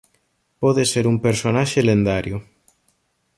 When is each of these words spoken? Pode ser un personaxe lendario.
Pode 0.61 0.83
ser 0.91 1.05
un 1.11 1.17
personaxe 1.25 1.79
lendario. 1.89 2.37